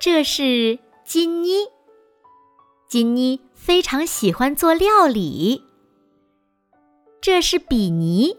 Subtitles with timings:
[0.00, 1.66] 这是金妮。
[2.88, 5.62] 金妮非常喜欢做料理。
[7.20, 8.38] 这是比尼，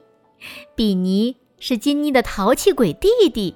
[0.74, 3.56] 比尼是金妮的淘气鬼弟弟。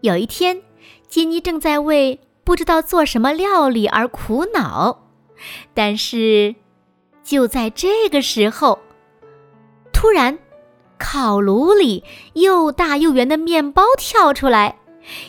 [0.00, 0.60] 有一天，
[1.06, 5.06] 金妮正在为不知道做什么料理而苦恼，
[5.74, 6.56] 但是
[7.22, 8.80] 就在这个时候，
[9.92, 10.36] 突然，
[10.98, 14.80] 烤炉里又大又圆的面包跳出来。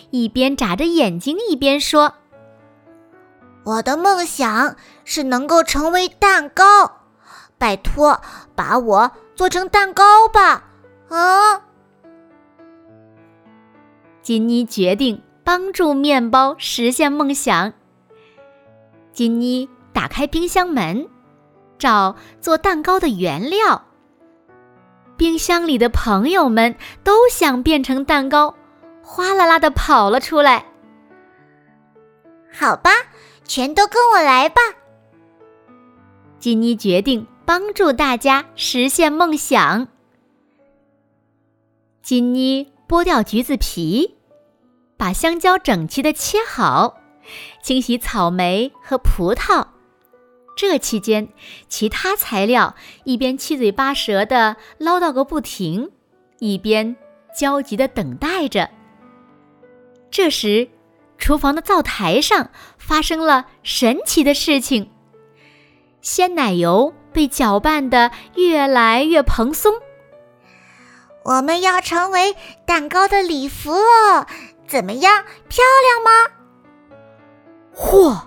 [0.10, 2.14] 一边眨着眼睛，一边说
[3.66, 6.64] ：“我的梦想是能够成为蛋糕，
[7.58, 8.22] 拜托，
[8.56, 10.64] 把我做成蛋糕吧！”
[11.10, 11.62] 啊！
[14.22, 17.72] 金妮决定帮助面包实现梦想。
[19.14, 21.08] 金妮打开冰箱门，
[21.80, 23.86] 找做蛋糕的原料。
[25.16, 28.54] 冰箱里的朋友们都想变成蛋糕。
[29.10, 30.66] 哗啦啦的跑了出来。
[32.52, 32.92] 好吧，
[33.46, 34.62] 全都跟我来吧。
[36.38, 39.88] 金妮决定帮助大家实现梦想。
[42.02, 44.18] 金妮剥掉橘子皮，
[44.98, 46.98] 把香蕉整齐的切好，
[47.64, 49.68] 清洗草莓和葡萄。
[50.58, 51.30] 这期间，
[51.70, 55.92] 其他材料一边七嘴八舌的唠叨个不停，
[56.40, 56.96] 一边
[57.34, 58.70] 焦急的等待着。
[60.10, 60.70] 这时，
[61.18, 64.92] 厨房的灶台上发生了神奇的事情。
[66.02, 69.74] 鲜奶油被搅拌的越来越蓬松。
[71.24, 72.36] 我们要成为
[72.66, 74.28] 蛋糕的礼服了，
[74.66, 75.26] 怎么样？
[75.50, 76.32] 漂亮吗？
[77.76, 78.18] 嚯！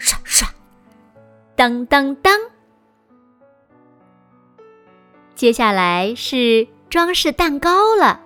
[0.00, 0.48] 唰唰！
[1.54, 2.36] 当当当！
[5.36, 8.20] 接下来是装饰蛋糕了。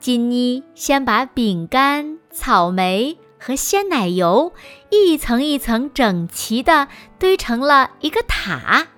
[0.00, 4.50] 金妮先把饼干、草莓和鲜奶油
[4.88, 6.88] 一层一层整齐地
[7.18, 8.88] 堆成了一个塔。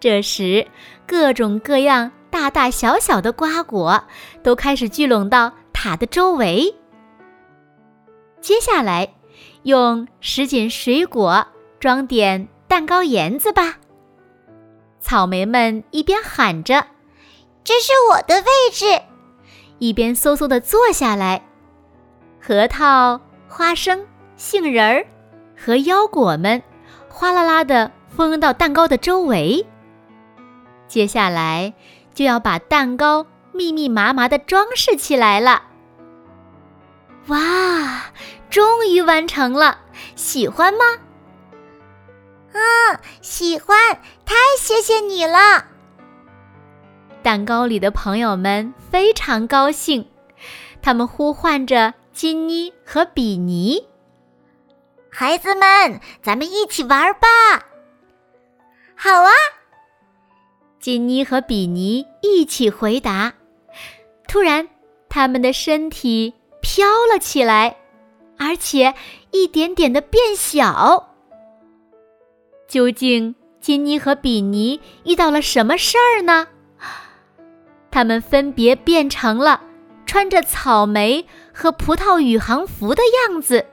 [0.00, 0.66] 这时，
[1.06, 4.02] 各种各样大大小小的瓜果
[4.42, 6.74] 都开始聚拢到塔的周围。
[8.40, 9.14] 接下来，
[9.62, 11.46] 用什锦水果
[11.78, 13.78] 装点蛋糕沿子吧。
[14.98, 16.88] 草莓们一边喊着
[17.62, 19.00] ：“这是我的位置。”
[19.78, 21.42] 一边嗖嗖地坐下来，
[22.40, 25.06] 核桃、花生、杏仁儿
[25.56, 26.62] 和腰果们
[27.08, 29.66] 哗啦啦地蜂到蛋糕的周围。
[30.86, 31.74] 接下来
[32.12, 35.62] 就要把蛋糕密密麻麻地装饰起来了。
[37.28, 38.04] 哇，
[38.50, 39.78] 终于完成了！
[40.14, 40.84] 喜欢吗？
[42.52, 43.76] 啊，喜欢！
[44.24, 45.64] 太谢谢你了。
[47.24, 50.06] 蛋糕里的朋友们非常高兴，
[50.82, 53.82] 他们呼唤着金妮和比尼
[55.08, 57.26] ：“孩子们，咱们一起玩吧
[58.94, 59.30] ！”“好啊！”
[60.78, 63.32] 金妮和比尼一起回答。
[64.28, 64.68] 突然，
[65.08, 67.78] 他们的身体飘了起来，
[68.36, 68.92] 而且
[69.30, 71.08] 一点点的变小。
[72.68, 76.48] 究竟金妮和比尼遇到了什么事儿呢？
[77.94, 79.60] 他们分别变成了
[80.04, 83.64] 穿着草莓和葡萄宇航服的样子。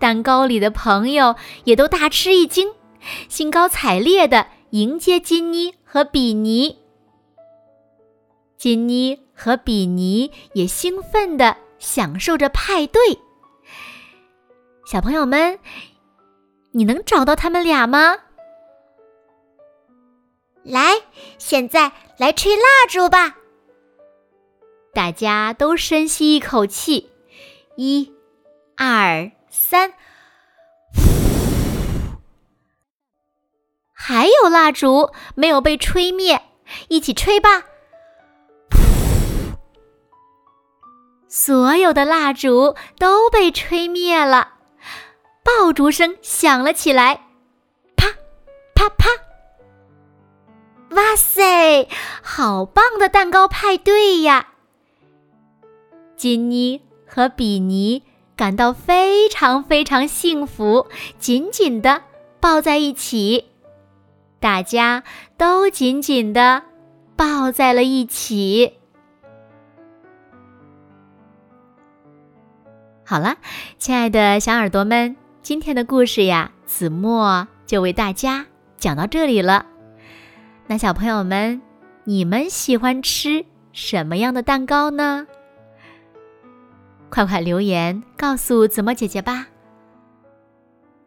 [0.00, 2.72] 蛋糕里的朋友也都大吃一惊，
[3.28, 6.78] 兴高采烈地迎接金妮和比尼。
[8.58, 13.00] 金妮和比尼也兴奋地享受着派对。
[14.84, 15.56] 小朋友们，
[16.72, 18.16] 你能找到他们俩吗？
[20.64, 21.02] 来，
[21.38, 23.36] 现在来吹蜡烛吧！
[24.94, 27.10] 大家都深吸一口气，
[27.76, 28.12] 一、
[28.76, 29.94] 二、三，
[33.92, 36.40] 还有蜡烛没有被吹灭，
[36.88, 37.64] 一起吹吧！
[41.28, 44.52] 所有的蜡烛都被吹灭了，
[45.42, 47.31] 爆竹声响了起来，
[51.72, 51.88] 塞，
[52.22, 54.48] 好棒的蛋糕派对呀！
[56.16, 58.02] 金妮和比尼
[58.36, 60.86] 感到非常非常幸福，
[61.18, 62.02] 紧紧的
[62.40, 63.46] 抱在一起。
[64.38, 65.02] 大家
[65.38, 66.64] 都紧紧的
[67.16, 68.74] 抱在了一起。
[73.04, 73.36] 好了，
[73.78, 78.46] 亲爱的小耳朵们，今天的故事呀，子墨就为大家
[78.76, 79.66] 讲到这里了。
[80.72, 81.60] 那小朋友们，
[82.04, 85.26] 你们喜欢吃什么样的蛋糕呢？
[87.10, 89.48] 快快留言告诉子墨姐姐吧。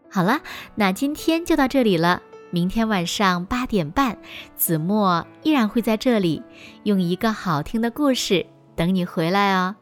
[0.07, 0.41] 好了，
[0.75, 2.21] 那今天就到这里了。
[2.51, 4.19] 明天晚上八点半，
[4.55, 6.43] 子墨依然会在这里，
[6.83, 8.45] 用一个好听的故事
[8.75, 9.75] 等你回来哦。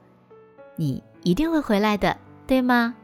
[0.77, 2.15] 你一定会回来的，
[2.47, 2.95] 对吗？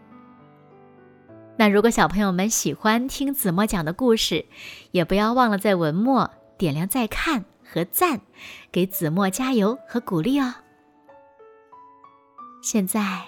[1.58, 4.46] 那如果小朋友们喜欢听子墨讲的故事，
[4.92, 6.32] 也不要忘了在文末。
[6.60, 8.20] 点亮再看和赞，
[8.70, 10.54] 给子墨加油和鼓励哦。
[12.62, 13.26] 现在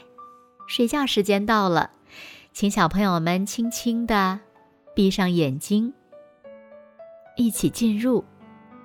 [0.67, 1.91] 睡觉时间到了，
[2.51, 4.41] 请小朋友们轻轻的
[4.93, 5.93] 闭上眼睛，
[7.37, 8.25] 一起进入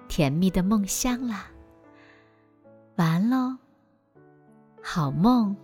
[0.07, 1.51] 甜蜜的梦乡啦。
[2.95, 3.59] 完喽，
[4.81, 5.57] 好梦。